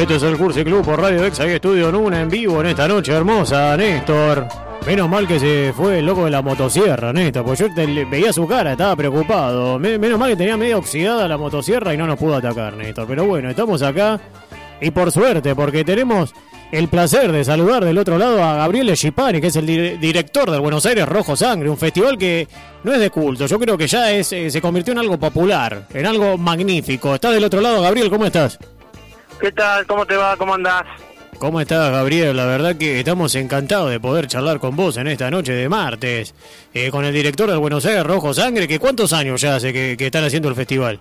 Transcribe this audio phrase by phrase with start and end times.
[0.00, 2.88] Esto es el Cursi Club por Radio Exa y Estudio Nuna en vivo en esta
[2.88, 4.46] noche hermosa, Néstor.
[4.86, 8.46] Menos mal que se fue el loco de la motosierra, Néstor, porque yo veía su
[8.46, 9.78] cara, estaba preocupado.
[9.78, 13.06] Me- menos mal que tenía medio oxidada la motosierra y no nos pudo atacar, Néstor.
[13.06, 14.18] Pero bueno, estamos acá
[14.80, 16.32] y por suerte, porque tenemos
[16.72, 20.50] el placer de saludar del otro lado a Gabriel Schipani, que es el dire- director
[20.50, 22.48] del Buenos Aires Rojo Sangre, un festival que
[22.84, 26.06] no es de culto, yo creo que ya eh, se convirtió en algo popular, en
[26.06, 27.14] algo magnífico.
[27.14, 28.58] Estás del otro lado, Gabriel, ¿cómo estás?
[29.40, 29.86] ¿Qué tal?
[29.86, 30.36] ¿Cómo te va?
[30.36, 30.84] ¿Cómo andás?
[31.38, 32.36] ¿Cómo estás, Gabriel?
[32.36, 36.34] La verdad que estamos encantados de poder charlar con vos en esta noche de martes,
[36.74, 39.96] eh, con el director del Buenos Aires Rojo Sangre, que cuántos años ya hace que,
[39.96, 41.00] que están haciendo el festival.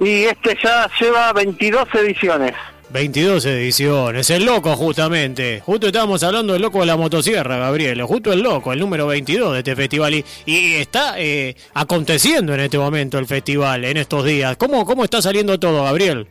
[0.00, 2.52] Y este ya lleva 22 ediciones.
[2.92, 5.62] 22 ediciones, el loco justamente.
[5.64, 8.02] Justo estábamos hablando del loco de la motosierra, Gabriel.
[8.02, 10.14] Justo el loco, el número 22 de este festival.
[10.14, 14.56] Y, y está eh, aconteciendo en este momento el festival, en estos días.
[14.56, 16.26] ¿Cómo, ¿Cómo está saliendo todo, Gabriel?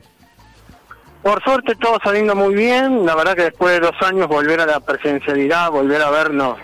[1.23, 3.05] Por suerte todo saliendo muy bien.
[3.05, 6.57] La verdad que después de dos años volver a la presencialidad, volver a vernos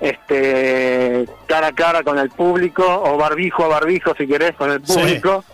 [0.00, 4.84] este cara a cara con el público o barbijo a barbijo si querés con el
[4.86, 4.94] Sí.
[4.98, 5.44] público.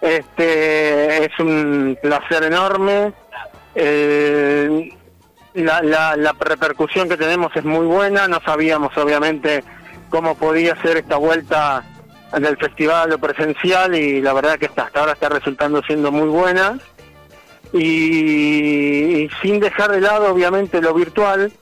[0.00, 3.12] Este es un placer enorme.
[3.74, 4.92] Eh,
[5.54, 8.26] la, la, la repercusión que tenemos es muy buena.
[8.26, 9.62] No sabíamos obviamente
[10.10, 11.84] cómo podía ser esta vuelta
[12.38, 16.28] del festival lo presencial y la verdad que hasta hasta ahora está resultando siendo muy
[16.28, 16.78] buena
[17.72, 21.52] y, sin dejar de lado obviamente lo virtual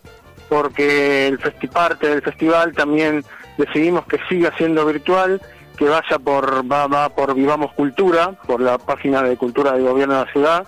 [0.48, 1.38] porque el
[1.72, 3.24] parte del festival también
[3.56, 5.40] decidimos que siga siendo virtual
[5.76, 10.14] que vaya por va, va por Vivamos Cultura por la página de cultura del gobierno
[10.14, 10.66] de la ciudad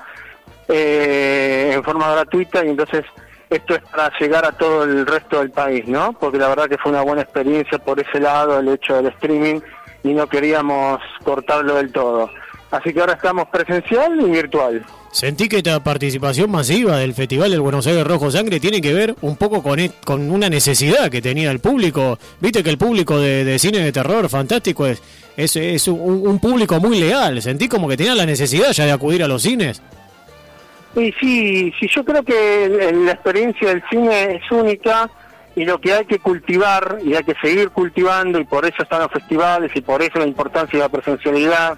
[0.69, 3.05] eh, en forma gratuita y entonces
[3.53, 6.15] esto es para llegar a todo el resto del país, ¿no?
[6.15, 9.61] Porque la verdad que fue una buena experiencia por ese lado, el hecho del streaming,
[10.03, 12.31] y no queríamos cortarlo del todo.
[12.73, 14.83] Así que ahora estamos presencial y virtual.
[15.13, 19.15] Sentí que esta participación masiva del Festival del Buenos Aires Rojo Sangre tiene que ver
[19.21, 22.19] un poco con, con una necesidad que tenía el público.
[22.41, 25.03] Viste que el público de, de cine de terror fantástico es,
[25.37, 27.43] es, es un, un público muy leal.
[27.43, 29.83] Sentí como que tenía la necesidad ya de acudir a los cines.
[30.97, 35.11] Y sí, sí, yo creo que la experiencia del cine es única
[35.55, 39.01] y lo que hay que cultivar y hay que seguir cultivando y por eso están
[39.03, 41.77] los festivales y por eso la importancia de la presencialidad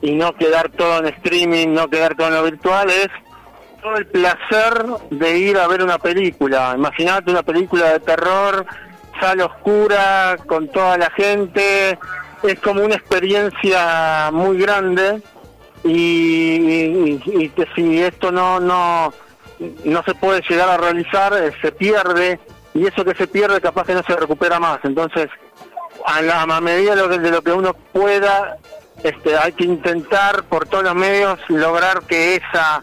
[0.00, 3.08] y no quedar todo en streaming, no quedar todo en lo virtual es
[3.82, 6.72] todo el placer de ir a ver una película.
[6.76, 8.66] Imagínate una película de terror,
[9.20, 11.98] sala oscura, con toda la gente,
[12.42, 15.20] es como una experiencia muy grande
[15.84, 19.12] y, y- que si esto no no
[19.84, 22.38] no se puede llegar a realizar eh, se pierde.
[22.74, 24.78] Y eso que se pierde capaz que no se recupera más.
[24.84, 25.28] Entonces
[26.06, 28.56] a la a medida de lo de lo que uno pueda
[29.02, 32.82] este hay que intentar por todos los medios lograr que esa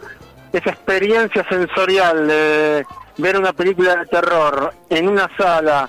[0.52, 2.86] esa experiencia sensorial de
[3.18, 5.88] ver una película de terror en una sala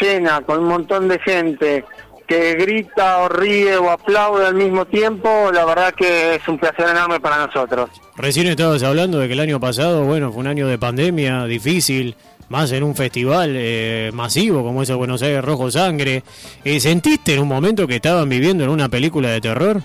[0.00, 1.84] llena con un montón de gente
[2.26, 6.88] que grita o ríe o aplaude al mismo tiempo, la verdad que es un placer
[6.88, 7.90] enorme para nosotros.
[8.16, 12.14] Recién estabas hablando de que el año pasado, bueno, fue un año de pandemia difícil,
[12.50, 16.22] más en un festival eh, masivo como es el Buenos Aires Rojo Sangre.
[16.64, 19.80] Eh, ¿Sentiste en un momento que estaban viviendo en una película de terror?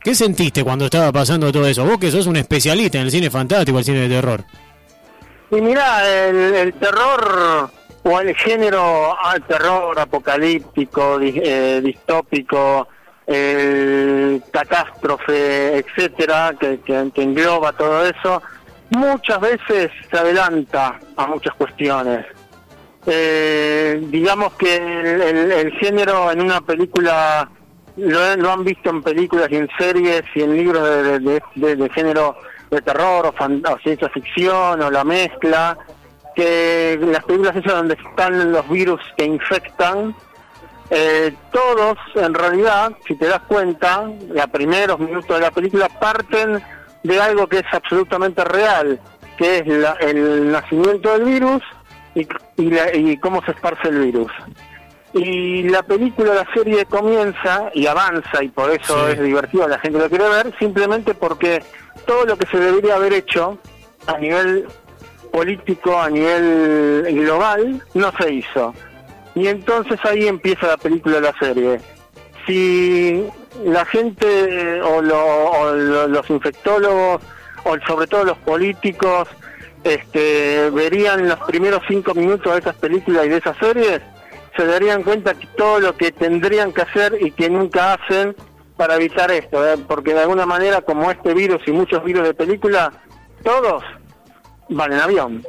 [0.00, 1.84] ¿Qué sentiste cuando estaba pasando todo eso?
[1.84, 4.44] Vos que sos un especialista en el cine fantástico, el cine de terror.
[5.50, 7.70] Y mira, el, terror
[8.02, 12.88] o el género al terror apocalíptico, eh, distópico,
[13.26, 18.42] el catástrofe, etcétera, que, que- que engloba todo eso,
[18.90, 22.24] muchas veces se adelanta a muchas cuestiones.
[23.06, 27.48] Eh, digamos que el, el- el género en una película
[27.96, 32.36] lo, lo han visto en películas y en series y en libros de, de- género
[32.70, 35.78] de terror o, fan- o ciencia ficción o la mezcla
[36.34, 40.14] que las películas esas donde están los virus que infectan
[40.90, 46.60] eh, todos en realidad si te das cuenta los primeros minutos de la película parten
[47.06, 49.00] de algo que es absolutamente real
[49.38, 51.62] que es la- el nacimiento del virus
[52.14, 52.26] y,
[52.56, 54.32] y la- y cómo se esparce el virus
[55.12, 59.12] y la película, la serie comienza y avanza y por eso Sí.
[59.12, 61.62] es divertido, la gente lo quiere ver, simplemente porque
[62.06, 63.56] todo lo que se debería haber hecho
[64.06, 64.66] a nivel
[65.32, 68.74] político, a nivel global, no se hizo.
[69.34, 71.80] Y entonces ahí empieza la película, la serie.
[72.46, 73.24] Si
[73.64, 77.22] la gente o, lo- o lo- los infectólogos
[77.64, 79.28] o sobre todo los políticos
[79.84, 84.00] este, verían los primeros cinco minutos de esas películas y de esas series,
[84.56, 88.34] se darían cuenta que todo lo que tendrían que hacer y que nunca hacen
[88.76, 89.76] para evitar esto, ¿eh?
[89.86, 92.92] porque de alguna manera como este virus y muchos virus de película
[93.42, 93.82] todos
[94.68, 95.44] van en avión.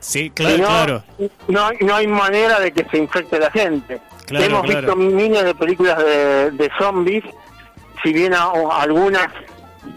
[0.00, 1.02] Sí, claro, no, claro.
[1.48, 4.00] No, hay- no hay manera de que se infecte la gente.
[4.30, 4.80] Claro, Hemos claro.
[4.80, 7.24] visto miles de películas de, de zombies,
[8.02, 9.26] si bien a- o algunas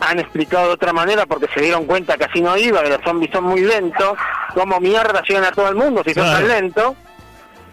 [0.02, 3.02] han explicado de otra manera porque se dieron cuenta que así no iba, que los
[3.04, 4.18] zombies son muy lentos,
[4.54, 6.40] como mierda llegan a todo el mundo si son Claro.
[6.40, 6.94] tan lentos,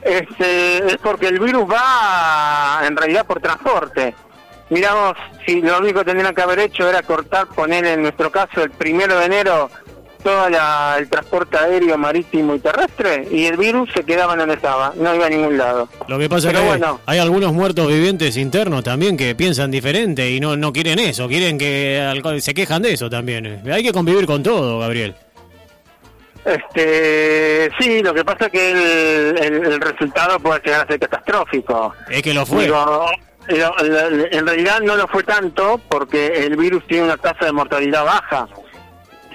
[0.03, 4.15] este, es porque el virus va en realidad por transporte.
[4.71, 5.15] Miramos,
[5.47, 8.71] si lo único que tendrían que haber hecho era cortar, poner en nuestro caso el
[8.71, 9.71] primero de enero
[10.21, 15.15] todo el transporte aéreo, marítimo y terrestre y el virus se quedaba donde estaba, no
[15.15, 15.89] iba a ningún lado.
[16.09, 17.01] Lo que pasa es que bueno.
[17.07, 21.59] hay algunos muertos vivientes internos también que piensan diferente y no, no quieren eso, quieren
[21.59, 23.63] que se quejan de eso también.
[23.71, 25.15] Hay que convivir con todo, Gabriel.
[26.45, 30.99] Este, sí, lo que pasa es que el, el- el resultado puede llegar a ser
[30.99, 31.93] catastrófico.
[32.09, 32.65] Es que lo fue.
[32.65, 33.07] Digo,
[33.49, 38.49] en realidad no lo fue tanto porque el virus tiene una tasa de mortalidad baja.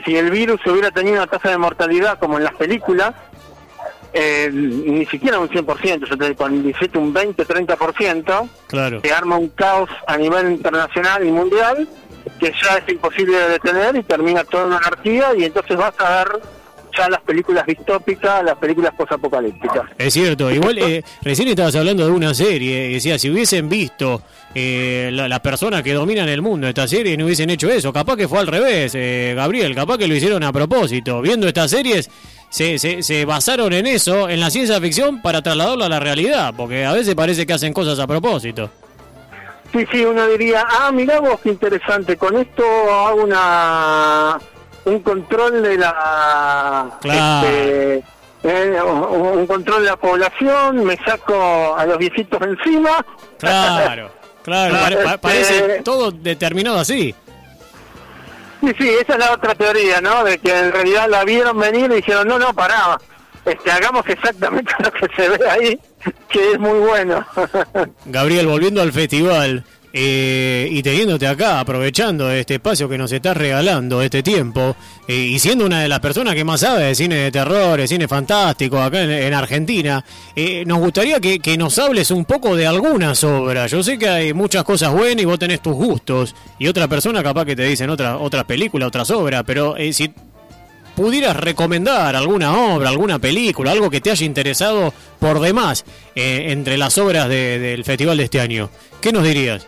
[0.06, 3.14] Si el virus hubiera tenido una tasa de mortalidad como en las películas,
[4.14, 9.02] eh, ni siquiera un 100%, yo te digo, con 17, un 20, 30%, Claro.
[9.02, 11.88] se arma un caos a nivel internacional y mundial
[12.40, 16.24] que ya es imposible de detener y termina toda una anarquía y entonces vas a
[16.24, 16.42] ver
[16.98, 19.84] ya las películas distópicas, las películas posapocalípticas.
[19.98, 24.22] Es cierto, igual eh, recién estabas hablando de una serie, y decía, si hubiesen visto
[24.54, 28.16] eh, la- las personas que dominan el mundo esta serie no hubiesen hecho eso, capaz
[28.16, 32.10] que fue al revés, eh, Gabriel, capaz que lo hicieron a propósito, viendo estas series
[32.50, 36.54] se, se, se basaron en eso, en la ciencia ficción, para trasladarlo a la realidad,
[36.56, 38.70] porque a veces parece que hacen cosas a propósito.
[39.74, 42.64] Sí, sí, uno diría, ah, mirá vos qué interesante, con esto
[42.94, 44.38] hago una
[44.86, 46.90] un control de la...
[47.02, 47.48] Claro.
[47.48, 48.04] este,
[48.44, 53.04] eh, un control de la población, me saco a los viejitos encima.
[53.40, 54.12] Claro,
[54.44, 57.14] claro, pa- parece Este, todo determinado así.
[58.62, 60.24] Sí, sí, esa es la otra teoría, ¿no?
[60.24, 62.98] De que en realidad la vieron venir y dijeron, no, no, pará,
[63.46, 65.80] este, hagamos exactamente lo que se ve ahí,
[66.30, 67.26] que es muy bueno.
[68.06, 69.64] Gabriel, volviendo al festival
[69.98, 74.76] eh, y teniéndote acá, aprovechando este espacio que nos estás regalando, este tiempo,
[75.08, 77.88] eh, y siendo una de las personas que más sabe de cine de terror, de
[77.88, 80.04] cine fantástico acá en, en Argentina,
[80.36, 83.72] eh, nos gustaría que, nos hables un poco de algunas obras.
[83.72, 87.24] Yo sé que hay muchas cosas buenas y vos tenés tus gustos, y otra persona
[87.24, 90.12] capaz que te dicen otra, otras películas, otras obras, pero eh, si
[90.94, 96.98] pudieras recomendar alguna obra, alguna película, algo que te haya interesado por demás entre las
[96.98, 98.70] obras de- del festival de este año,
[99.00, 99.68] ¿qué nos dirías?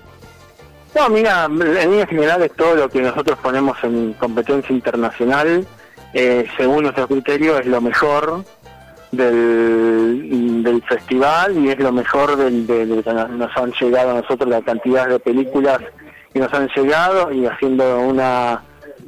[0.96, 5.66] No, mira, en líneas generales todo lo que nosotros ponemos en competencia internacional,
[6.14, 8.44] eh, según nuestro criterio, es lo mejor
[9.12, 14.12] del, del festival y es lo mejor del, de, de lo que nos han llegado
[14.12, 15.80] a nosotros, la cantidad de películas
[16.34, 18.62] que nos han llegado y haciendo una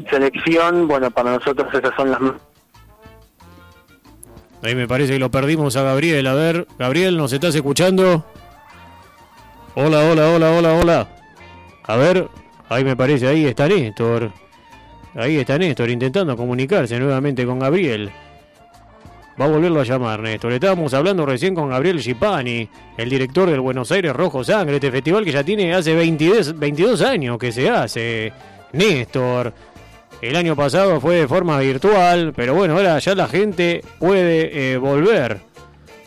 [0.10, 2.20] selección, bueno, para nosotros esas son las
[4.62, 6.28] Ahí me parece que lo perdimos a Gabriel.
[6.28, 8.26] A ver, Gabriel, ¿nos estás escuchando?
[9.76, 11.19] Hola, hola, hola, hola, hola.
[11.90, 12.28] A ver,
[12.70, 14.32] ahí me parece, ahí está Néstor.
[15.16, 18.12] Ahí está Néstor intentando comunicarse nuevamente con Gabriel.
[19.42, 20.54] Va a volverlo a llamar, Néstor.
[20.54, 25.26] Estábamos hablando recién con Gabriel Gipani, el director del Buenos Aires Rojo Sangre, este festival
[25.26, 28.34] que ya tiene hace 22, 22 años que se hace.
[28.74, 29.52] Néstor,
[30.22, 34.78] el año pasado fue de forma virtual, pero bueno, ahora ya la gente puede eh,
[34.78, 35.40] volver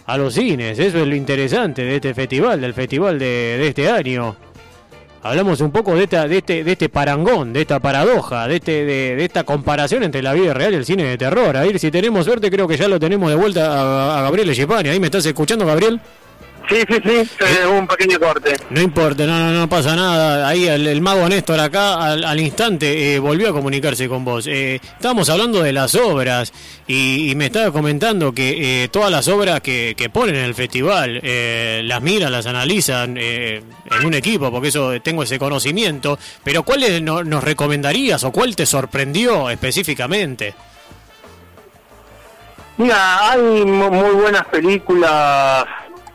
[0.07, 0.79] a los cines.
[0.79, 4.37] Eso es lo interesante de este festival, del festival de, de este año.
[5.25, 8.85] Hablamos un poco de, esta, de, este, de este parangón, de esta paradoja, de, este,
[8.85, 11.57] de, de esta comparación entre la vida real y el cine de terror.
[11.57, 14.89] Ahí, si tenemos suerte, creo que ya lo tenemos de vuelta a, a Gabriel Echipani.
[14.89, 16.01] ¿Ahí me estás escuchando, Gabriel?
[16.73, 18.57] Sí, sí, sí, eh, hubo un pequeño corte.
[18.71, 20.49] No importa, no, no, no pasa nada.
[20.49, 24.47] Ahí el, el mago Néstor acá al, al instante eh, volvió a comunicarse con vos.
[24.47, 26.51] Eh, estábamos hablando de las obras
[26.87, 30.55] y, y me estaba comentando que eh, todas las obras que, que ponen en el
[30.55, 36.19] festival eh, las miran, las analizan eh, en un equipo, porque eso tengo ese conocimiento.
[36.43, 40.55] Pero ¿cuáles no- nos recomendarías o cuál te sorprendió específicamente?
[42.79, 45.67] Mira, hay mu- muy buenas películas,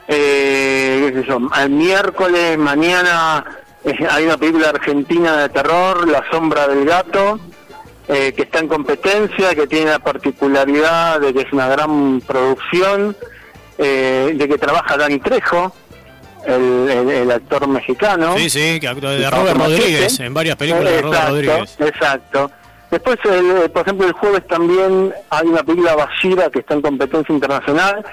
[0.07, 3.45] eh, qué sé yo, el miércoles, mañana
[3.83, 7.39] eh, hay una película argentina de terror, La sombra del gato,
[8.07, 13.15] eh, que está en competencia, que tiene la particularidad de que es una gran producción,
[13.77, 15.73] eh, de que trabaja Dani Trejo,
[16.45, 18.35] el, el- el actor mexicano.
[18.37, 21.75] Sí, sí, que actúa de Robert Rodríguez, en varias películas de Robert Exacto, Rodríguez.
[21.79, 22.51] Exacto.
[22.89, 27.33] Después, el- por ejemplo, el jueves también hay una película Bashira que está en competencia
[27.35, 28.05] internacional,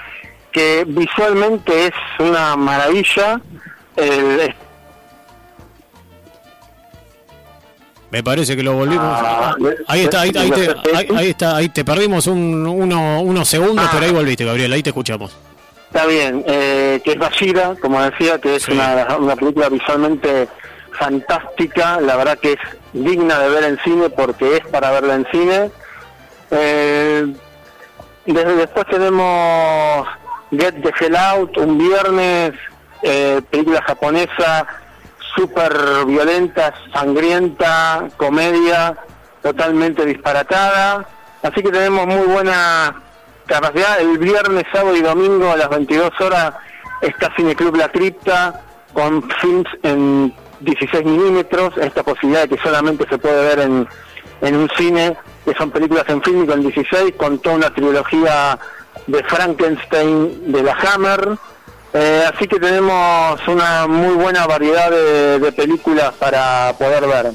[0.54, 3.40] que visualmente es una maravilla.
[3.96, 4.54] El-
[8.10, 9.04] Me parece que lo volvimos.
[9.04, 9.56] Ah,
[9.88, 10.74] ahí está, ahí, ahí, te,
[11.16, 14.14] ahí, está, ahí te perdimos un, uno, unos segundos, pero ahí ah.
[14.14, 15.36] volviste, Gabriel, ahí te escuchamos.
[15.88, 20.48] Está bien, eh, que es Bashira, como decía, que es una, una película visualmente
[20.92, 22.58] fantástica, la verdad que es
[22.92, 25.70] digna de ver en cine porque es para verla en cine.
[26.52, 27.34] Eh,
[28.26, 30.06] desde después tenemos
[30.58, 32.52] Get the Hell Out, un viernes,
[33.02, 34.66] eh, película japonesa
[35.34, 38.96] súper violenta, sangrienta, comedia
[39.42, 41.06] totalmente disparatada.
[41.42, 43.02] Así que tenemos muy buena
[43.46, 44.00] capacidad.
[44.00, 46.54] El viernes, sábado y domingo a las 22 horas
[47.00, 53.06] está Cine Club La Cripta con films en 16 milímetros, esta posibilidad de que solamente
[53.08, 53.86] se puede ver en,
[54.40, 58.58] en un cine, que son películas en film con 16, con toda una trilogía
[59.06, 61.36] de Frankenstein de la Hammer.
[61.92, 67.32] Eh, así que tenemos una muy buena variedad de, películas para poder ver.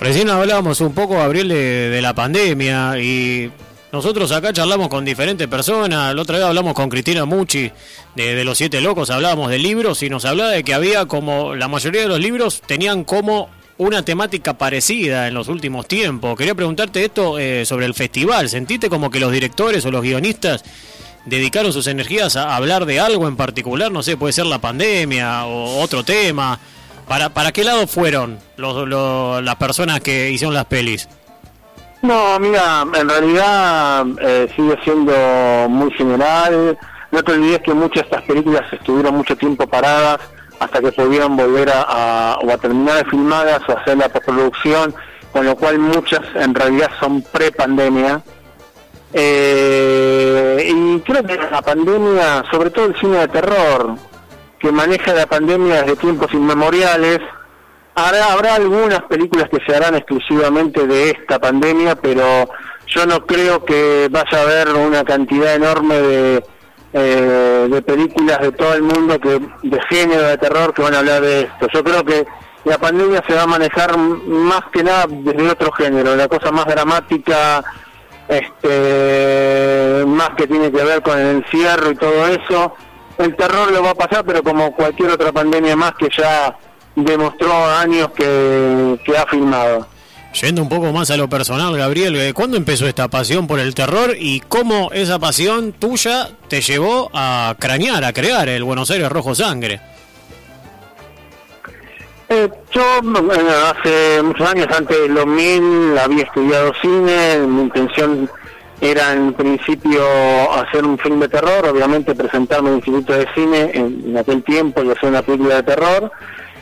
[0.00, 3.52] Recién hablábamos un poco, Gabriel, de, la pandemia y
[3.92, 6.14] nosotros acá charlamos con diferentes personas.
[6.14, 7.70] La otra vez hablamos con Cristina Mucci
[8.16, 11.54] de, de, Los Siete Locos, hablábamos de libros y nos hablaba de que había como
[11.54, 16.36] la mayoría de los libros tenían como una temática parecida en los últimos tiempos.
[16.36, 18.48] Quería preguntarte esto eh, sobre el festival.
[18.48, 20.64] ¿Sentiste como que los directores o los guionistas
[21.24, 25.46] dedicaron sus energías a hablar de algo en particular, no sé, puede ser la pandemia
[25.46, 26.58] o otro tema.
[27.08, 28.88] ¿Para, para qué lado fueron los,
[29.42, 31.08] las personas que hicieron las pelis?
[32.00, 35.12] No, mira, en realidad eh, sigue siendo
[35.68, 36.78] muy general.
[37.10, 40.18] No te olvides que muchas de estas películas estuvieron mucho tiempo paradas
[40.58, 44.94] hasta que pudieron volver a, o a terminar de filmadas o hacer la postproducción,
[45.32, 48.22] con lo cual muchas en realidad son pre-pandemia
[49.12, 53.94] eh, y creo que la pandemia, sobre todo el cine de terror,
[54.58, 57.18] que maneja la pandemia desde tiempos inmemoriales,
[57.94, 62.48] habrá, habrá algunas películas que se harán exclusivamente de esta pandemia, pero
[62.86, 66.44] yo no creo que vaya a haber una cantidad enorme de,
[66.92, 70.98] eh, de películas de todo el mundo que de género de terror que van a
[70.98, 71.66] hablar de esto.
[71.72, 72.26] Yo creo que
[72.64, 76.66] la pandemia se va a manejar más que nada desde otro género, la cosa más
[76.66, 77.64] dramática,
[78.32, 82.74] este más que tiene que ver con el encierro y todo eso.
[83.18, 86.56] El terror lo va a pasar, pero como cualquier otra pandemia más que ya
[86.94, 89.86] demostró años que, ha filmado.
[90.40, 93.74] Yendo un poco más a lo personal, Gabriel, eh, ¿cuándo empezó esta pasión por el
[93.74, 99.10] terror y cómo esa pasión tuya te llevó a cranear, a crear el Buenos Aires
[99.10, 99.80] Rojo Sangre?
[102.34, 102.82] Eh, yo
[103.68, 108.30] hace muchos años, antes del 2000, había estudiado cine, mi intención
[108.80, 110.00] era en principio
[110.54, 114.82] hacer un film de terror, obviamente presentarme en el Instituto de Cine en, aquel tiempo
[114.82, 116.10] y hacer una película de terror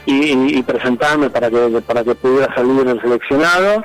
[0.06, 3.84] y, presentarme para que para que pudiera salir el seleccionado.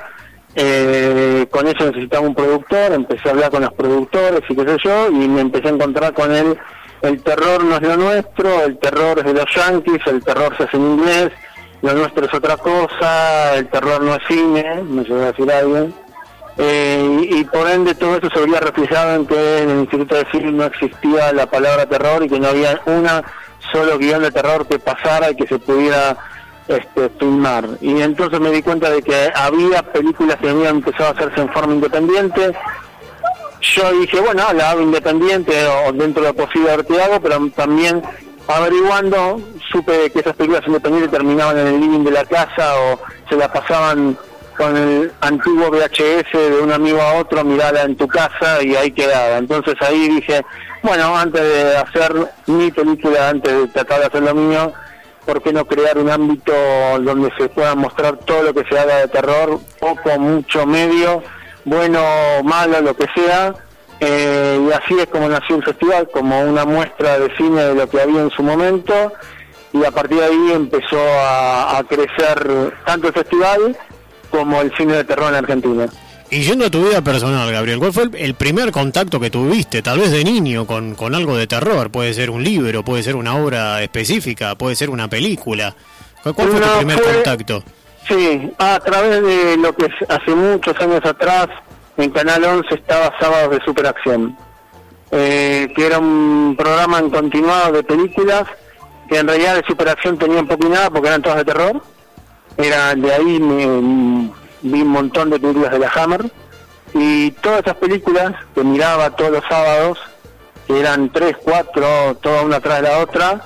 [0.56, 4.76] Eh, con eso necesitaba un productor, empecé a hablar con los productores y qué sé
[4.82, 6.58] yo, y me empecé a encontrar con él,
[7.02, 10.64] el terror no es lo nuestro, el terror es de los yankees, el terror se
[10.64, 11.32] hace en inglés,
[11.86, 15.94] lo nuestro es otra cosa, el terror no es cine, me llegó decir alguien.
[16.58, 20.26] Eh, y, por ende todo eso se había reflejado en que en el Instituto de
[20.32, 23.22] Cine no existía la palabra terror y que no había una
[23.70, 26.16] solo guion de terror que pasara y que se pudiera
[26.66, 27.68] este, filmar.
[27.80, 31.52] Y entonces me di cuenta de que había películas que habían empezado a hacerse en
[31.52, 32.52] forma independiente.
[33.60, 35.52] Yo dije, bueno, la hago independiente
[35.86, 38.02] o dentro de lo posible hago, pero también
[38.48, 43.36] averiguando, supe que esas películas independientes terminaban en el living de la casa o se
[43.36, 44.16] la pasaban
[44.56, 48.90] con el antiguo VHS de un amigo a otro, mirala en tu casa y ahí
[48.90, 49.36] quedaba.
[49.38, 50.44] Entonces ahí dije,
[50.82, 52.14] bueno, antes de hacer
[52.46, 54.72] mi película, antes de tratar de hacer lo mío,
[55.26, 56.52] ¿por qué no crear un ámbito
[57.00, 61.22] donde se pueda mostrar todo lo que se haga de terror, poco, mucho, medio,
[61.64, 62.00] bueno,
[62.44, 63.54] malo, lo que sea?
[64.00, 67.88] Eh, y así es como nació el festival, como una muestra de cine de lo
[67.88, 69.12] que había en su momento,
[69.72, 73.76] y a partir de ahí empezó a, crecer tanto el festival
[74.30, 75.86] como el cine de terror en Argentina.
[76.28, 80.00] Y yendo a tu vida personal, Gabriel, ¿cuál fue el primer contacto que tuviste, tal
[80.00, 81.90] vez de niño, con, con algo de terror?
[81.90, 85.74] Puede ser un libro, puede ser una obra específica, puede ser una película.
[86.22, 87.62] ¿Cuál, fue tu primer contacto?
[88.08, 91.48] Sí, a través de lo que hace muchos años atrás
[91.96, 94.36] en Canal 11 estaba Sábados de Superacción,
[95.10, 98.46] eh, que era un programa en continuado de películas
[99.08, 101.80] que en realidad de superacción tenían poco nada porque eran todas de terror.
[102.56, 104.30] Era de ahí me,
[104.62, 106.30] vi un montón de películas de la Hammer
[106.94, 109.98] y todas esas películas que miraba todos los sábados,
[110.66, 113.40] que eran tres, cuatro, toda una tras la otra,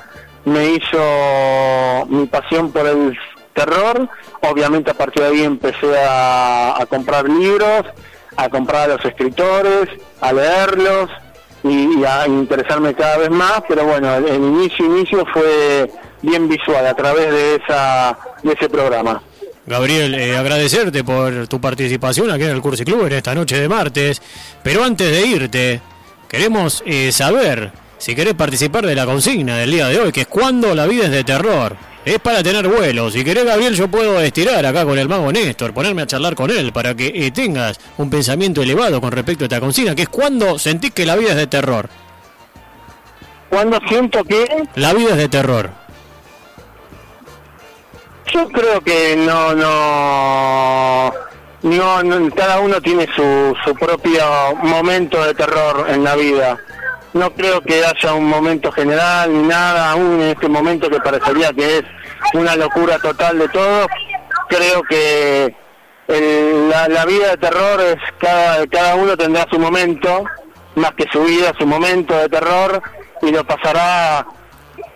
[0.45, 3.19] me hizo mi pasión por el
[3.54, 4.09] terror.
[4.42, 7.87] Obviamente a partir de ahí empecé a, comprar libros,
[8.37, 9.88] a comprar a los escritores,
[10.20, 11.10] a leerlos
[11.62, 15.90] y, a interesarme cada vez más, pero bueno, el, inicio inicio fue
[16.22, 19.22] bien visual a través de esa de ese programa.
[19.66, 23.68] Gabriel, eh, agradecerte por tu participación aquí en el Cursi Club en esta noche de
[23.68, 24.20] martes,
[24.62, 25.80] pero antes de irte,
[26.28, 30.26] queremos eh, saber si querés participar de la consigna del día de hoy, que es
[30.26, 31.76] cuando la vida es de terror.
[32.04, 33.11] Es para tener vuelo.
[33.11, 36.50] Si querés, Gabriel, yo puedo estirar acá con el mago Néstor, ponerme a charlar con
[36.50, 40.09] él para que eh, tengas un pensamiento elevado con respecto a esta consigna, que es
[40.09, 41.88] cuando sentís que la vida es de terror.
[43.50, 44.47] ¿Cuándo siento que?
[44.76, 45.71] La vida es de terror.
[48.33, 51.12] Yo creo que no, no,
[51.62, 56.59] no, cada uno tiene su, su propio momento de terror en la vida
[57.12, 61.52] no creo que haya un momento general ni nada, aún en este momento que parecería
[61.52, 61.85] que es
[62.35, 63.87] una locura total de todo,
[64.49, 65.55] creo que
[66.09, 70.25] la, vida de terror es cada, cada uno tendrá su momento,
[70.75, 72.83] más que su vida, su momento de terror,
[73.23, 74.26] y lo pasará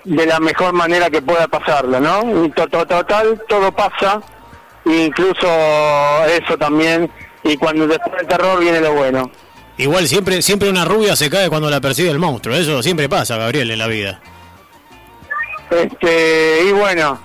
[0.05, 2.45] de la mejor manera que pueda pasarlo, ¿no?
[2.45, 4.21] Y total, todo pasa,
[4.85, 5.47] incluso
[6.27, 7.11] eso también,
[7.43, 9.31] y cuando después del terror viene lo bueno.
[9.77, 12.55] Igual siempre, siempre una rubia se cae cuando la persigue el monstruo.
[12.57, 14.21] Eso siempre pasa, Gabriel, en la vida.
[15.71, 17.19] Este, y bueno,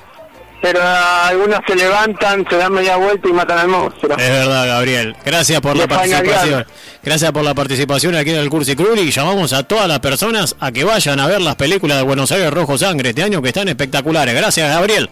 [0.62, 4.18] pero algunas se levantan, se dan media vuelta y matan al monstruo.
[4.18, 5.15] Es verdad, Gabriel.
[5.24, 6.65] Gracias por la participación.
[7.03, 10.56] Gracias por la participación aquí en el Cursi Cruz y llamamos a todas las personas
[10.60, 13.50] a que vayan a ver las películas de Buenos Aires Rojo Sangre este año que
[13.50, 14.36] están espectaculares.
[14.36, 15.10] Gracias, Gabriel.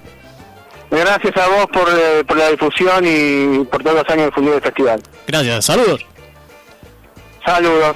[0.89, 4.53] Gracias a vos por, eh, por la difusión y por todos los años de difundir
[4.53, 5.01] el festival.
[5.27, 6.06] Gracias, saludos.
[7.47, 7.95] Saludos.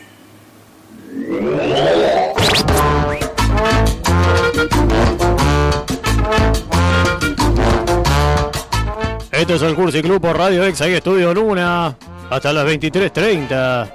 [9.31, 11.95] Esto es el Cursi Club por Radio Ex, ahí Estudio Luna,
[12.29, 13.93] hasta las 23.30.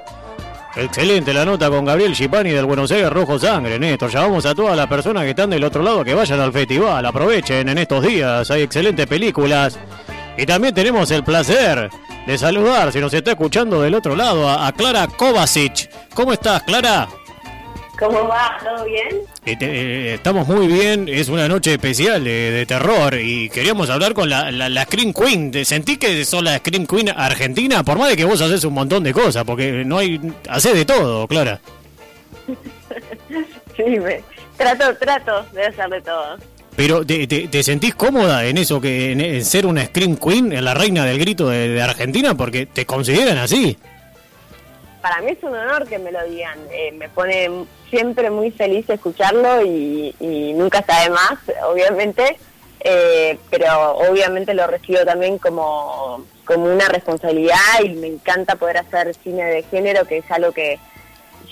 [0.76, 4.10] Excelente la nota con Gabriel Chipani del Buenos Aires Rojo Sangre, Néstor.
[4.10, 7.68] Llamamos a todas las personas que están del otro lado que vayan al festival, aprovechen
[7.70, 9.78] en estos días, hay excelentes películas.
[10.36, 11.88] Y también tenemos el placer
[12.26, 15.88] de saludar, si nos está escuchando del otro lado, a, Clara Kovacic.
[16.12, 17.08] ¿Cómo estás, Clara?
[17.98, 18.58] ¿Cómo va?
[18.62, 19.22] ¿Todo bien?
[19.46, 24.50] Eh, estamos muy bien, es una noche especial de, terror y queríamos hablar con la,
[24.50, 25.64] la, Scream Queen.
[25.64, 27.82] ¿Sentí que sos la Scream Queen argentina?
[27.84, 30.20] Por más de que vos haces un montón de cosas, porque no hay...
[30.48, 31.60] Haces de todo, Clara.
[33.76, 34.22] sí, me,
[34.56, 36.36] trato, trato de hacer de todo.
[36.76, 40.74] Pero ¿te, te, sentís cómoda en eso, que en, ser una Scream Queen, en la
[40.74, 42.34] reina del grito de, Argentina?
[42.34, 43.78] Porque te consideran así.
[45.00, 46.58] Para mí es un honor que me lo digan.
[46.70, 47.50] Eh, me pone
[47.88, 50.14] siempre muy feliz escucharlo y,
[50.54, 52.36] nunca está de más, obviamente.
[52.80, 59.14] Eh, pero obviamente lo recibo también como, como una responsabilidad y me encanta poder hacer
[59.24, 60.78] cine de género, que es algo que,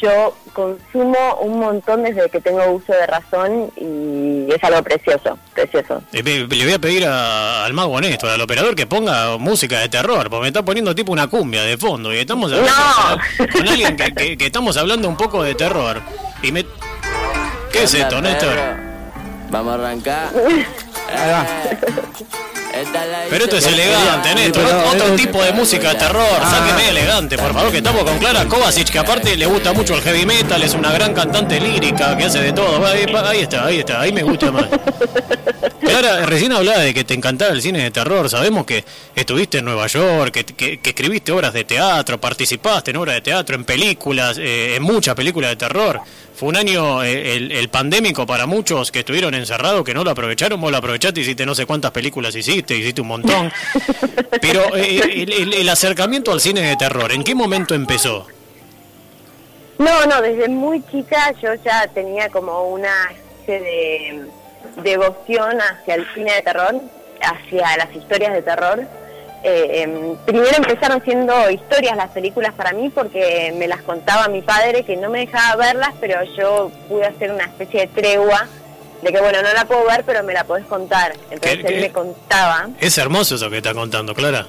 [0.01, 6.03] yo consumo un montón desde que tengo uso de razón y es algo precioso, precioso.
[6.13, 10.31] Eh, le voy a pedir al mago honesto, al operador, que ponga música de terror,
[10.31, 14.37] porque me está poniendo tipo una cumbia de fondo y estamos hablando con alguien que,
[14.41, 16.01] estamos hablando un poco de terror.
[16.43, 16.65] Y me...
[17.73, 18.57] ¿Qué es esto, Néstor?
[19.51, 20.33] Vamos a arrancar.
[23.31, 24.65] Pero esto es elegante, Néstor.
[24.93, 26.41] Otro tipo de música de terror.
[26.51, 30.03] Sáqueme elegante, por favor, que estamos con Clara Kovacic, que aparte le gusta mucho el
[30.03, 32.85] heavy metal, es una gran cantante lírica que hace de todo.
[32.87, 34.67] Ahí, ahí está, ahí está, ahí me gusta más.
[35.81, 38.29] Clara, recién hablaba de que te encantaba el cine de terror.
[38.29, 38.85] Sabemos que
[39.15, 43.21] estuviste en Nueva York, que, que, que escribiste obras de teatro, participaste en obras de
[43.21, 46.01] teatro, en películas, eh, en muchas películas de terror.
[46.35, 50.11] Fue un año eh, el, el, pandémico para muchos que estuvieron encerrados, que no lo
[50.11, 50.61] aprovecharon.
[50.61, 53.53] Vos lo aprovechaste, hiciste no sé cuántas películas hiciste, hiciste un montón.
[54.41, 58.27] Pero eh, el, el, el acercamiento al cine de terror, ¿en qué momento empezó?
[59.79, 64.27] No, no, desde muy chica yo ya tenía como una especie de
[64.83, 66.81] devoción hacia el cine de terror,
[67.21, 68.87] hacia las historias de terror.
[69.47, 74.41] Eh, eh, primero empezaron siendo historias las películas para mí porque me las contaba mi
[74.41, 78.49] padre que no me dejaba verlas, pero yo pude hacer una especie de tregua
[79.03, 81.13] de que bueno, no la puedo ver, pero me la podés contar.
[81.31, 82.71] Entonces ¿Qué, él me contaba.
[82.81, 84.47] Es hermoso eso que está contando, Clara.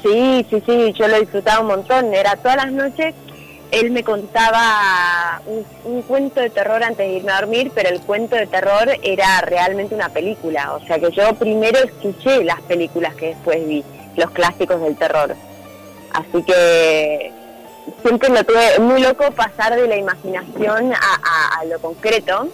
[0.00, 2.14] Sí, sí, sí, yo lo disfrutaba un montón.
[2.14, 3.16] Era todas las noches,
[3.72, 8.00] él me contaba un, un, cuento de terror antes de irme a dormir, pero el
[8.00, 10.74] cuento de terror era realmente una película.
[10.74, 13.82] O sea que yo primero escuché las películas que después vi,
[14.16, 15.34] los clásicos del terror.
[16.12, 17.32] Así que
[18.02, 22.48] siempre lo tuve muy loco pasar de la imaginación a, lo concreto.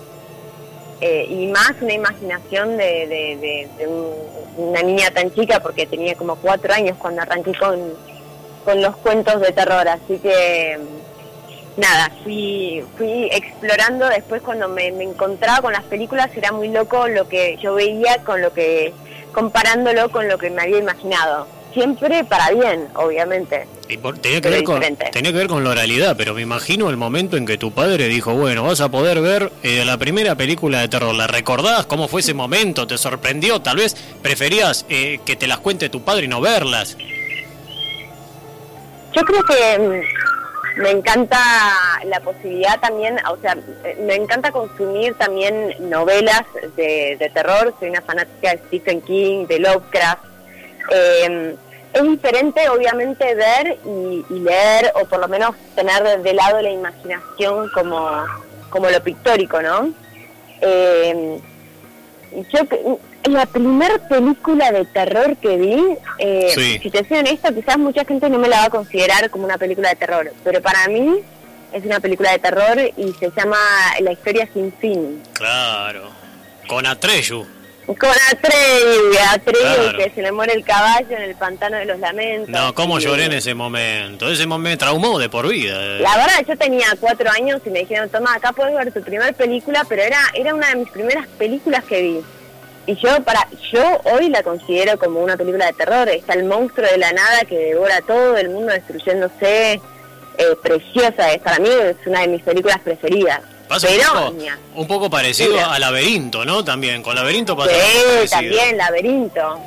[1.03, 4.12] Eh, y más una imaginación de, de, de, de un,
[4.57, 7.94] una niña tan chica, porque tenía como cuatro años cuando arranqué con,
[8.64, 10.79] con los cuentos de terror, así que
[11.77, 17.09] nada, fui, fui explorando después cuando me, me, encontraba con las películas, era muy loco
[17.09, 18.92] lo que yo veía con lo que,
[19.33, 21.47] comparándolo con lo que me había imaginado.
[21.73, 23.66] Siempre para bien, obviamente.
[23.88, 26.90] Y por, tenía, que ver con, tenía que ver con la oralidad, pero me imagino
[26.90, 30.35] el momento en que tu padre dijo, bueno, vas a poder ver eh, la primera
[30.35, 31.14] película de terror.
[31.14, 31.87] ¿La recordás?
[31.87, 32.87] ¿Cómo fue ese momento?
[32.87, 33.61] ¿Te sorprendió?
[33.62, 36.97] Tal vez preferías eh, que te las cuente tu padre y no verlas.
[39.12, 40.03] Yo creo que
[40.81, 41.38] me encanta
[42.07, 43.57] la posibilidad también, o sea,
[44.01, 46.43] me encanta consumir también novelas
[46.77, 50.25] de, terror, soy una fanática de Stephen King, de Lovecraft.
[50.90, 51.57] Eh,
[51.93, 56.71] es diferente, obviamente, ver y, leer, o por lo menos tener de, de lado la
[56.71, 58.25] imaginación como,
[58.71, 59.93] como lo pictórico, ¿no?
[60.62, 61.40] Eh,
[62.53, 62.61] yo
[63.25, 66.79] la primera película de terror que vi, eh, sí.
[66.83, 69.59] si te soy honesta, quizás mucha gente no me la va a considerar como una
[69.59, 71.21] película de terror, pero para mí
[71.73, 73.59] es una película de terror y se llama
[74.01, 75.23] La historia sin fin.
[75.35, 76.11] Claro,
[76.67, 77.47] con Atreyu.
[77.87, 79.99] Con Atreyu, Atreyu claro.
[79.99, 82.49] que se le muere el caballo en el pantano de los lamentos.
[82.49, 84.31] No, cómo lloré en ese momento.
[84.31, 85.77] Ese momento me traumó de por vida.
[85.99, 89.33] La verdad, yo tenía cuatro años y me dijeron, toma, acá puedes ver tu primera
[89.33, 92.21] película, pero era, era una de mis primeras películas que vi.
[92.87, 96.09] Y yo para yo hoy la considero como una película de terror.
[96.09, 99.81] Está el monstruo de la nada que devora todo el mundo destruyéndose.
[100.38, 103.43] Eh, preciosa, es, para mí es una de mis películas preferidas.
[103.69, 106.64] Pasa Pero, un, poco, un poco parecido sí, a Laberinto, ¿no?
[106.64, 109.61] También, con Laberinto pasa Sí, también, Laberinto.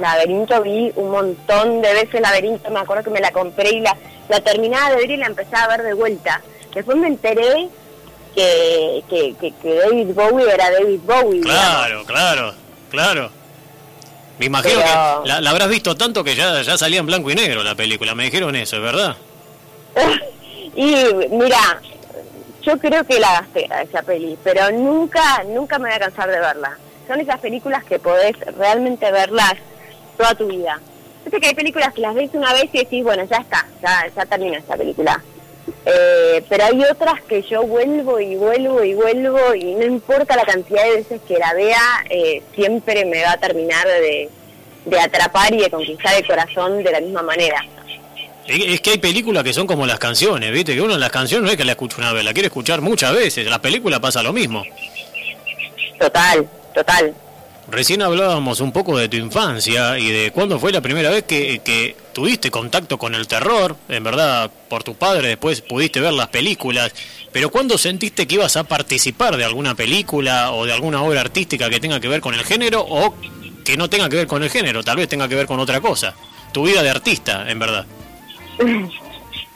[0.00, 3.96] Laberinto vi un montón de veces Laberinto, me acuerdo que me la compré y la,
[4.28, 6.40] la terminaba de ver y la empezaba a ver de vuelta.
[6.72, 7.68] Después me enteré
[8.34, 11.40] que, que, que, que David Bowie era David Bowie.
[11.40, 12.06] Claro, digamos.
[12.06, 12.54] claro,
[12.90, 13.30] claro.
[14.38, 15.22] Me imagino Pero...
[15.22, 17.74] que la, la, habrás visto tanto que ya, ya salía en blanco y negro la
[17.74, 19.16] película, me dijeron eso, ¿es verdad?
[20.76, 20.94] y
[21.30, 21.80] mira,
[22.62, 26.30] yo creo que la gasté a esa peli, pero nunca, nunca me voy a cansar
[26.30, 26.78] de verla.
[27.08, 29.54] Son esas películas que podés realmente verlas
[30.16, 30.80] toda tu vida.
[31.24, 34.06] Fíjate que hay películas que las ves una vez y decís, bueno, ya está, ya,
[34.14, 35.22] ya termina esta película.
[35.84, 40.44] Eh, pero hay otras que yo vuelvo y vuelvo y vuelvo y no importa la
[40.44, 44.28] cantidad de veces que la vea, eh, siempre me va a terminar de,
[44.84, 47.64] de atrapar y de conquistar el corazón de la misma manera.
[48.46, 50.74] Es que hay películas que son como las canciones, ¿viste?
[50.74, 53.14] Que uno las canciones no es que la escucha una vez, la quiere escuchar muchas
[53.14, 53.46] veces.
[53.46, 54.64] Las películas pasa lo mismo.
[55.98, 57.14] Total, total.
[57.68, 61.60] Recién hablábamos un poco de tu infancia y de cuándo fue la primera vez que,
[61.64, 63.76] que tuviste contacto con el terror.
[63.88, 66.92] En verdad, por tu padre después pudiste ver las películas.
[67.30, 71.70] Pero ¿cuándo sentiste que ibas a participar de alguna película o de alguna obra artística
[71.70, 73.14] que tenga que ver con el género o
[73.64, 74.82] que no tenga que ver con el género?
[74.82, 76.14] Tal vez tenga que ver con otra cosa.
[76.52, 77.86] Tu vida de artista, en verdad.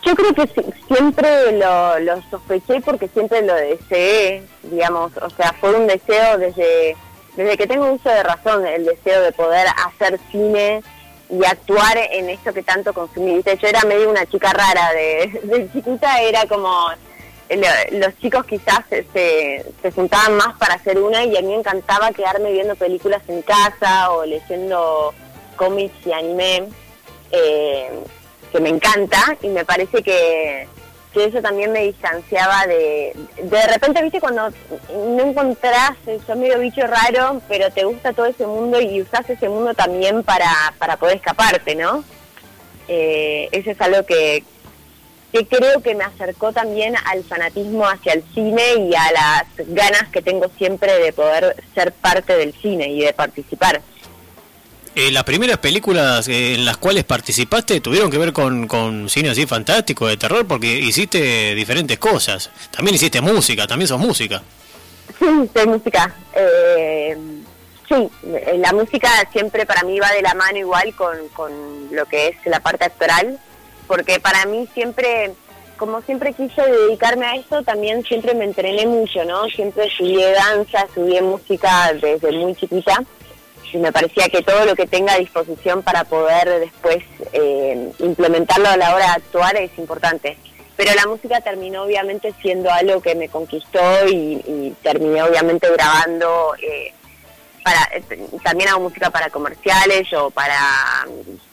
[0.06, 0.48] Yo creo que
[0.86, 6.96] siempre lo, lo, sospeché porque siempre lo deseé, digamos, o sea, fue un deseo desde,
[7.36, 10.82] desde que tengo uso de razón, el deseo de poder hacer cine
[11.28, 13.42] y actuar en esto que tanto consumí.
[13.42, 16.88] Yo era medio una chica rara, de, de chiquita era como
[17.92, 22.10] los chicos quizás se, se juntaban más para hacer una y a mí me encantaba
[22.10, 25.14] quedarme viendo películas en casa o leyendo
[25.56, 26.64] cómics y anime,
[27.30, 27.90] eh,
[28.50, 30.68] que me encanta y me parece que,
[31.12, 33.14] que eso también me distanciaba de...
[33.42, 34.50] De repente, viste, cuando
[34.94, 35.92] no encontrás,
[36.26, 40.22] sos medio bicho raro, pero te gusta todo ese mundo y usás ese mundo también
[40.22, 42.04] para, para poder escaparte, ¿no?
[42.88, 44.44] Eh, eso es algo que,
[45.32, 50.08] que creo que me acercó también al fanatismo hacia el cine y a las ganas
[50.12, 53.82] que tengo siempre de poder ser parte del cine y de participar.
[54.98, 59.28] Eh, las primeras películas eh, en las cuales participaste tuvieron que ver con, con cine
[59.28, 62.50] así fantástico, de terror, porque hiciste diferentes cosas.
[62.70, 64.40] También hiciste música, también sos música.
[65.18, 66.14] Sí, soy música.
[66.34, 67.14] Eh,
[67.86, 68.08] sí,
[68.56, 71.52] la música siempre para mí va de la mano igual con, con
[71.94, 73.38] lo que es la parte actoral,
[73.86, 75.34] porque para mí siempre,
[75.76, 79.44] como siempre quise dedicarme a esto, también siempre me entrené mucho, ¿no?
[79.50, 83.04] Siempre estudié danza, estudié música desde muy chiquita
[83.74, 86.98] me parecía que todo lo que tenga a disposición para poder después
[87.32, 90.36] eh, implementarlo a la hora de actuar es importante.
[90.76, 96.54] Pero la música terminó obviamente siendo algo que me conquistó y, terminé obviamente grabando.
[96.60, 96.92] Eh,
[97.64, 97.88] para,
[98.44, 100.58] también hago música para comerciales o para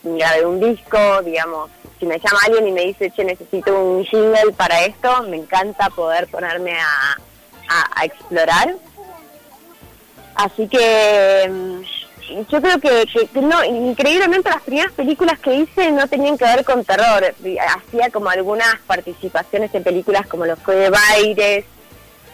[0.04, 1.72] mm, grabar un disco, digamos.
[2.00, 5.90] Si me llama alguien y me dice, che, necesito un jingle para esto, me encanta
[5.90, 7.18] poder ponerme a,
[7.96, 8.76] a explorar.
[10.36, 11.82] Así que mm,
[12.30, 13.08] yo creo que,
[13.42, 17.34] no, increíblemente las primeras películas que hice no tenían que ver con terror.
[17.76, 21.66] Hacía como algunas participaciones en películas como Los fue de Baires,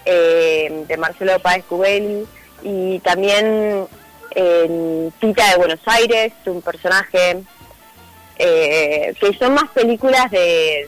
[0.06, 2.26] eh, de Marcelo Páez Cubeli,
[2.62, 3.88] y también
[4.32, 7.44] en Tita de Buenos Aires, un personaje,
[8.38, 10.88] eh, que son más películas de,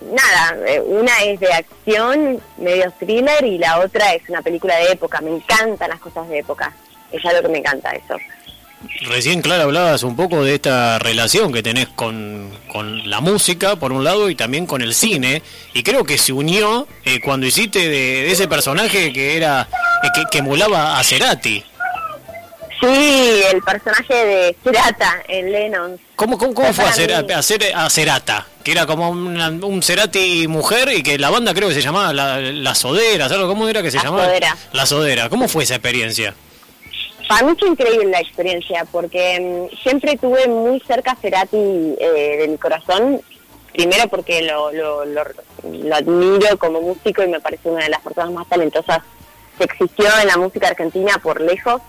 [0.00, 4.92] nada, eh, una es de acción, medio thriller, y la otra es una película de
[4.92, 5.20] época.
[5.20, 6.72] Me encantan las cosas de época
[7.12, 8.16] es algo que me encanta eso.
[9.02, 13.92] Recién, Clara, hablabas un poco de esta relación que tenés con, con, la música, por
[13.92, 15.42] un lado, y también con el cine,
[15.74, 19.68] y creo que se unió eh, cuando hiciste de, ese personaje que era
[20.02, 21.62] eh, que, que, emulaba a Cerati.
[22.80, 26.00] Sí, el personaje de Cerata en Lennon.
[26.16, 28.46] ¿Cómo, cómo, fue hacer, hacer a Cerata?
[28.64, 32.40] Que era como un Cerati mujer y que la banda creo que se llamaba La,
[32.40, 34.24] la Sodera, ¿sabes cómo era que se llamaba?
[34.24, 34.56] Sodera.
[34.72, 35.28] La Sodera.
[35.28, 36.34] ¿Cómo fue esa experiencia?
[37.30, 42.38] Para mí fue increíble la experiencia porque mm, siempre tuve muy cerca a Cerati eh,
[42.40, 43.20] de mi corazón.
[43.72, 48.32] Primero porque lo, lo, lo, admiro como músico y me parece una de las personas
[48.32, 48.98] más talentosas
[49.56, 51.80] que existió en la música argentina por lejos.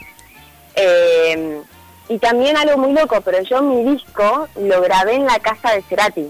[0.76, 1.60] Eh,
[2.08, 5.82] y también algo muy loco, pero yo mi disco lo grabé en la casa de
[5.82, 6.30] Cerati,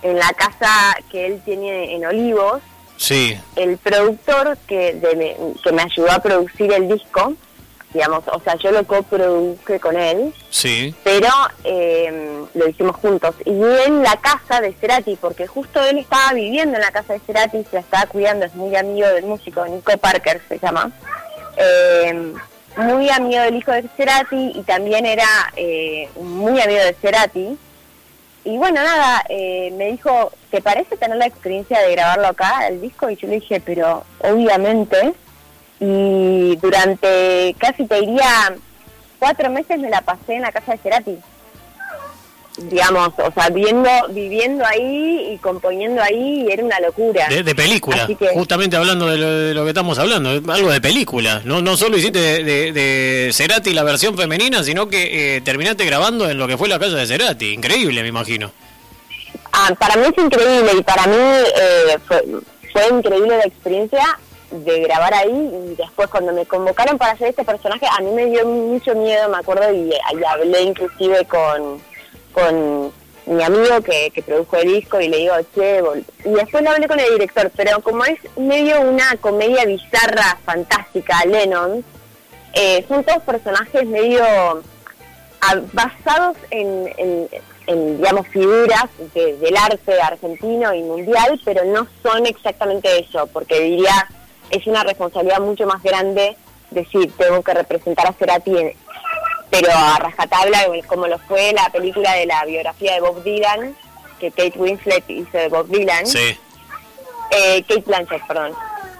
[0.00, 2.62] en la casa que él tiene en Olivos.
[2.96, 3.38] Sí.
[3.56, 4.98] El productor que,
[5.62, 7.36] que me ayudó a producir el disco
[7.92, 10.94] digamos, o sea, yo lo coproduje con él, sí.
[11.04, 11.28] pero
[11.64, 13.34] eh, lo hicimos juntos.
[13.44, 17.20] Y en la casa de Cerati, porque justo él estaba viviendo en la casa de
[17.20, 20.90] Cerati, se la estaba cuidando, es muy amigo del músico, Nico Parker se llama,
[21.56, 22.32] eh,
[22.76, 27.58] muy amigo del hijo de Cerati y también era eh, muy amigo de Cerati.
[28.44, 33.10] Y bueno, nada, me dijo, ¿te parece tener la experiencia de grabarlo acá, el disco?
[33.10, 35.14] Y yo le dije, pero obviamente
[35.80, 38.54] y durante casi te diría
[39.18, 41.18] cuatro meses me la pasé en la casa de Cerati
[42.58, 47.28] digamos, o sea, viendo, viviendo ahí y componiendo ahí, era una locura.
[47.28, 51.42] De, película, justamente hablando de lo, que estamos hablando, algo de película.
[51.44, 56.28] No, no solo hiciste de, de, Cerati la versión femenina, sino que eh, terminaste grabando
[56.30, 57.52] en lo que fue la casa de Cerati.
[57.52, 58.50] Increíble, me imagino.
[59.52, 62.24] Ah, para mí es increíble y para mí eh, fue,
[62.72, 64.18] fue increíble la experiencia
[64.50, 68.26] de grabar ahí y después cuando me convocaron para hacer este personaje a mí me
[68.26, 69.92] dio mucho miedo, me acuerdo, y,
[70.26, 71.82] hablé inclusive con,
[72.32, 72.92] con
[73.26, 75.82] mi amigo que, que, produjo el disco y le digo, che,
[76.24, 81.24] y después lo hablé con el director, pero como es medio una comedia bizarra, fantástica,
[81.24, 81.84] Lennon,
[82.52, 84.24] eh, son todos personajes medio
[85.72, 87.28] basados en,
[87.66, 94.08] en, digamos, figuras del arte argentino y mundial, pero no son exactamente eso, porque diría
[94.50, 96.36] es una responsabilidad mucho más grande
[96.70, 98.52] decir, tengo que representar a Cerati,
[99.50, 103.76] pero a rajatabla, como lo fue la película de la biografía de Bob Dylan,
[104.18, 106.06] que Kate Winslet hizo de Bob Dylan.
[106.06, 106.38] Sí.
[107.30, 108.52] Eh, Kate Blanchett, perdón.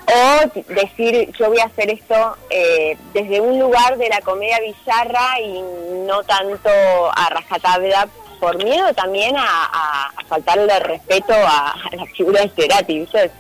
[0.08, 5.40] O decir, yo voy a hacer esto eh, desde un lugar de la comedia bizarra
[5.40, 5.60] y
[6.06, 6.70] no tanto
[7.12, 13.30] a rajatabla por miedo también a, a, faltarle respeto a, la figura de Cerati, ¿viste?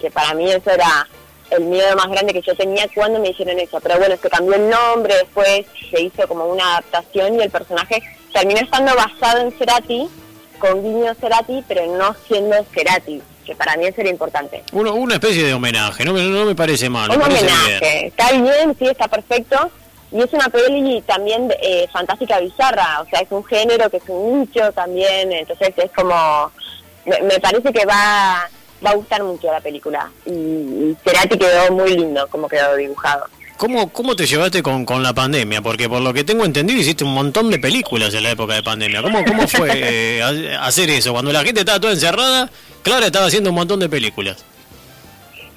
[0.00, 1.06] que para mí eso era
[1.50, 3.80] el miedo más grande que yo tenía cuando me hicieron eso.
[3.80, 8.02] Pero bueno, se cambió el nombre, después se hizo como una adaptación y el personaje
[8.32, 10.08] terminó estando basado en Cerati,
[10.58, 14.62] con guiño Cerati, pero no siendo Cerati, que para mí eso era importante.
[14.72, 17.10] Uno, una especie de homenaje, no, no me parece mal.
[17.10, 19.70] Un homenaje, está bien, sí, está perfecto.
[20.12, 24.04] Y es una peli también eh, fantástica bizarra, o sea, es un género que es
[24.06, 26.52] un nicho también, entonces es como,
[27.04, 28.48] me parece que va
[28.84, 30.10] va a gustar mucho la película.
[30.26, 33.26] Y, Cerati quedó muy lindo como quedó dibujado.
[33.56, 35.62] ¿Cómo, ¿Cómo te llevaste con, con la pandemia?
[35.62, 38.62] Porque por lo que tengo entendido hiciste un montón de películas en la época de
[38.62, 39.00] pandemia.
[39.02, 41.12] ¿Cómo, cómo fue eh, hacer eso?
[41.12, 42.50] Cuando la gente estaba toda encerrada,
[42.82, 44.44] Clara estaba haciendo un montón de películas.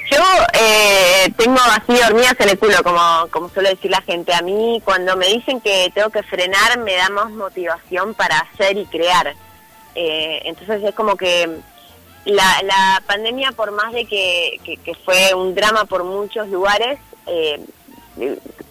[0.09, 0.23] Yo
[0.53, 4.34] eh, tengo así hormigas en el culo, como, como suele decir la gente.
[4.34, 8.78] A mí cuando me dicen que tengo que frenar me da más motivación para hacer
[8.78, 9.36] y crear.
[9.95, 11.49] Eh, entonces es como que
[12.26, 14.59] la, la pandemia, por más de que,
[15.05, 17.59] fue un drama por muchos lugares, eh,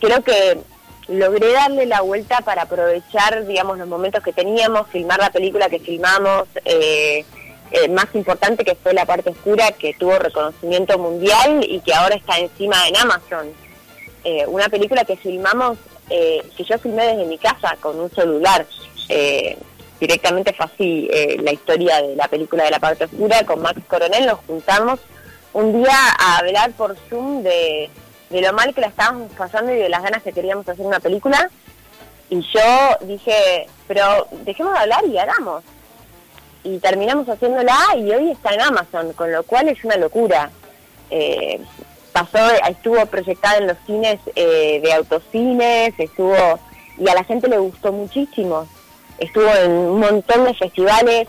[0.01, 0.59] creo que
[1.09, 5.79] logré darle la vuelta para aprovechar, digamos, los momentos que teníamos, filmar la película que
[5.79, 7.25] filmamos, eh,
[7.71, 12.17] eh, más importante que fue la parte oscura, que tuvo reconocimiento mundial y que ahora
[12.17, 13.47] está encima en Amazon.
[14.49, 15.79] una película que filmamos,
[16.09, 18.67] que yo filmé desde mi casa con un celular
[20.01, 23.81] directamente fue así eh, la historia de la película de la parte oscura con Max
[23.89, 25.01] Coronel nos juntamos
[25.53, 27.89] un día a hablar por Zoom de,
[28.31, 31.51] lo mal que la estábamos pasando y de las ganas que queríamos hacer una película.
[32.29, 35.63] Y yo dije pero dejemos de hablar y hagamos
[36.65, 40.51] y terminamos haciéndola y hoy está en Amazon con lo cual es una locura.
[41.09, 41.61] Eh,
[42.13, 42.39] pasó
[42.69, 46.35] estuvo proyectada en los cines eh, de autocines estuvo
[46.99, 48.67] y a la gente le gustó muchísimo
[49.19, 51.29] estuvo en un montón de festivales.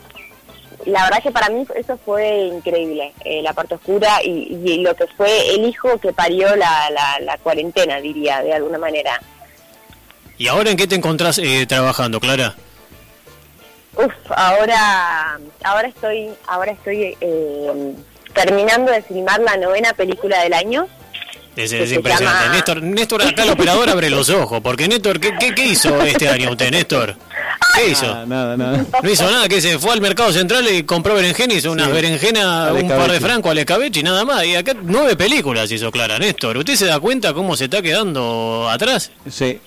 [0.86, 5.08] La verdad que para mí eso fue increíble, eh, la parte oscura y, lo que
[5.08, 9.20] fue el hijo que parió la, la, cuarentena, diría, de alguna manera.
[10.38, 12.56] ¿Y ahora en qué te encontrás eh, trabajando, Clara?
[13.98, 17.96] Uf, ahora, ahora estoy, ahora estoy eh,
[18.34, 20.88] terminando de filmar la novena película del año.
[21.58, 22.50] Es, impresionante.
[22.50, 26.30] Néstor, Néstor, acá el operador abre los ojos, porque Néstor, ¿qué, qué, qué hizo este
[26.30, 27.16] año usted, Néstor?
[27.76, 28.26] ¿Qué hizo?
[28.26, 31.72] Nada, nada, No hizo nada, que se fue al mercado central y compró berenjena, hizo
[31.72, 34.46] unas berenjenas, un par de francos al escabeche y nada más.
[34.46, 36.58] Y acá nueve películas hizo Clara, Néstor.
[36.58, 39.12] ¿Usted se da cuenta cómo se está quedando atrás?
[39.30, 39.60] Sí.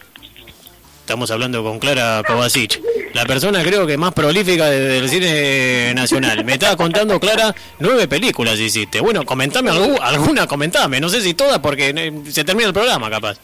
[1.11, 2.81] Estamos hablando con Clara Kovacic,
[3.15, 6.45] la persona creo que más prolífica del cine nacional.
[6.45, 9.01] Me estaba contando, Clara, nueve películas hiciste.
[9.01, 11.01] Bueno, comentame alguna, comentame.
[11.01, 13.39] No sé si todas porque eh, se termina el programa, capaz.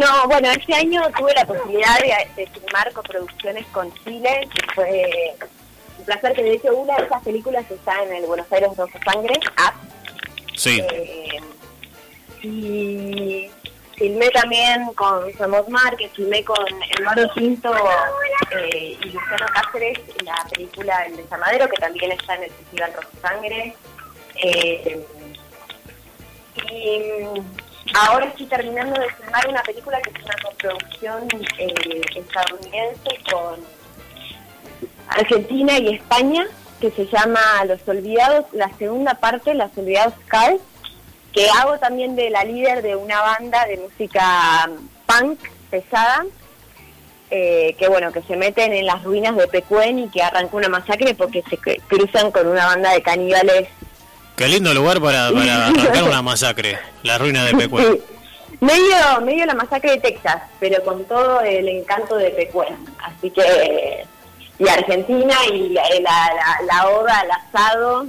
[0.00, 5.34] No, bueno, este año tuve la posibilidad de, filmar coproducciones con Chile, que fue
[5.98, 8.98] un placer que de hecho una de esas películas está en el Buenos Aires Rojo
[9.04, 9.74] Sangre, App.
[10.56, 10.80] Sí.
[10.80, 11.40] Eh,
[12.42, 13.50] y
[13.98, 16.64] filmé también con Somos Mar, que filmé con
[16.98, 17.74] Eduardo Cinto
[18.52, 23.10] eh, y Luciano Cáceres la película El Desamadero, que también está en el Festival Rojo
[23.20, 23.74] Sangre.
[24.42, 25.04] Eh,
[26.72, 27.22] y
[27.94, 31.28] Ahora estoy terminando de filmar una película que es una coproducción
[31.58, 33.60] eh, estadounidense con
[35.08, 36.46] Argentina y España,
[36.80, 40.60] que se llama Los Olvidados, la segunda parte, Los Olvidados Cars,
[41.38, 44.68] que hago también de la líder de una banda de música
[45.06, 45.38] punk
[45.70, 46.26] pesada,
[47.30, 50.68] eh, que bueno, que se meten en las ruinas de Pecuén y que arrancó una
[50.68, 53.68] masacre porque se cruzan con una banda de caníbales
[54.34, 58.00] Qué lindo lugar para, para arrancar una masacre, la ruina de Pecuén.
[58.60, 62.76] Medio, medio la masacre de Texas, pero con todo el encanto de Pecuén.
[63.00, 64.04] Así que,
[64.58, 68.06] y Argentina y la, la, la oda al asado,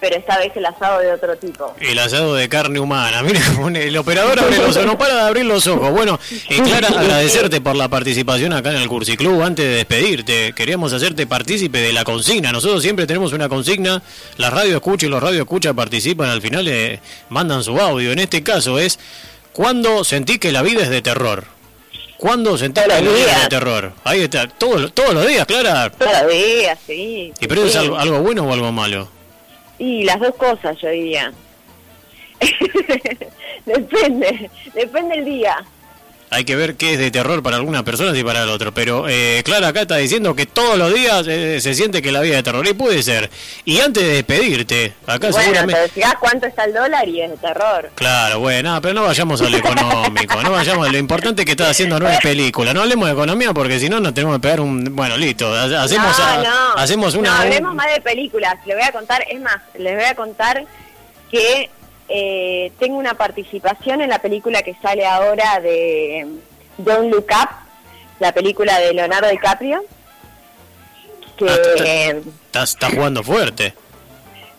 [0.00, 1.74] pero esta vez el asado de otro tipo.
[1.80, 3.22] El asado de carne humana.
[3.22, 3.40] Mira,
[3.80, 5.90] el operador abre los ojos, no para de abrir los ojos.
[5.90, 6.18] Bueno,
[6.48, 9.42] y Clara, agradecerte por la participación acá en el Cursiclub.
[9.42, 12.52] Antes de despedirte, queríamos hacerte partícipe de la consigna.
[12.52, 14.02] Nosotros siempre tenemos una consigna.
[14.36, 16.30] La radio escucha y los radio escucha participan.
[16.30, 18.12] Al final le mandan su audio.
[18.12, 18.98] En este caso es,
[19.52, 21.44] ¿cuándo sentí que la vida es de terror?
[22.16, 23.92] ¿Cuándo sentí que la vida es de terror?
[24.04, 25.90] Ahí está, todos, todos los días, Clara.
[25.90, 27.32] Todos los días, sí.
[27.40, 29.17] ¿Y pero es algo bueno o algo malo?
[29.78, 31.32] Y las dos cosas, yo diría.
[33.66, 35.64] depende, depende el día.
[36.30, 38.72] Hay que ver qué es de terror para algunas personas y para el otro.
[38.72, 42.20] Pero eh, Clara acá está diciendo que todos los días eh, se siente que la
[42.20, 42.66] vida es de terror.
[42.66, 43.30] Y puede ser.
[43.64, 45.88] Y antes de despedirte, acá bueno, seguramente...
[45.88, 47.90] te cuánto está el dólar y es de terror.
[47.94, 50.42] Claro, bueno, pero no vayamos al económico.
[50.42, 52.74] no vayamos Lo importante es que estás haciendo no es película.
[52.74, 54.84] No hablemos de economía porque si no nos tenemos que pegar un...
[54.94, 55.52] Bueno, listo.
[55.54, 56.74] Hacemos, no, no.
[56.76, 57.30] hacemos una...
[57.30, 58.54] No, hablemos más de películas.
[58.66, 60.64] Les voy a contar, es más, les voy a contar
[61.30, 61.70] que
[62.08, 66.26] eh, tengo una participación en la película que sale ahora de
[66.78, 67.48] Don't Look Up,
[68.18, 69.84] la película de Leonardo DiCaprio.
[71.36, 72.22] Que
[72.54, 73.74] ah, está jugando fuerte.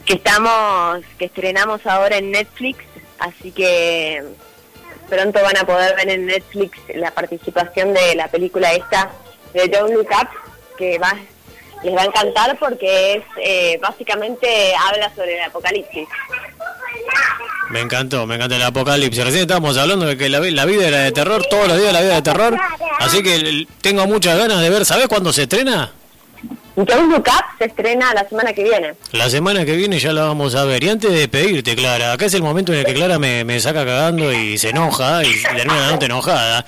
[0.06, 2.84] Que estamos, que estrenamos ahora en Netflix,
[3.20, 4.24] así que
[5.10, 9.12] pronto van a poder ver en Netflix la participación de la película esta
[9.54, 10.30] de Don't Look Up,
[10.78, 11.16] que va,
[11.84, 16.08] les va a encantar porque es eh, básicamente habla sobre el apocalipsis.
[17.70, 19.24] Me encantó, me encantó el apocalipsis.
[19.24, 22.16] Recién estábamos hablando de que la, vida era de terror, todos los días la vida
[22.16, 22.58] de terror.
[23.00, 24.86] Así que tengo muchas ganas de ver.
[24.86, 25.92] ¿Sabes cuándo se estrena?
[26.76, 28.94] Don't Look Up se estrena la semana que viene.
[29.12, 30.84] La semana que viene ya la vamos a ver.
[30.84, 33.86] Y antes de pedirte, Clara, acá es el momento en el que Clara me, saca
[33.86, 36.66] cagando y se enoja y termina la enojada.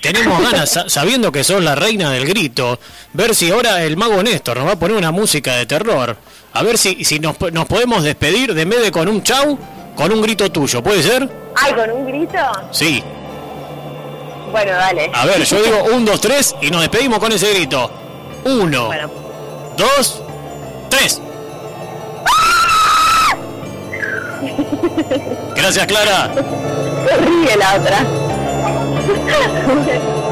[0.00, 2.78] Tenemos ganas, sabiendo que sos la reina del grito,
[3.12, 6.16] ver si ahora el mago Néstor nos va a poner una música de terror.
[6.52, 9.58] A ver si, si nos, nos podemos despedir de vez de con un chau,
[9.94, 11.28] con un grito tuyo, ¿puede ser?
[11.54, 12.38] Ay, ¿con un grito?
[12.70, 13.02] Sí.
[14.50, 15.10] Bueno, dale.
[15.12, 17.90] A ver, yo digo un, dos, tres y nos despedimos con ese grito.
[18.44, 18.88] Uno,
[19.76, 20.22] dos,
[20.88, 21.20] tres.
[25.54, 26.30] Gracias, Clara.
[27.06, 28.29] Se ríe la otra.
[29.08, 30.29] okay.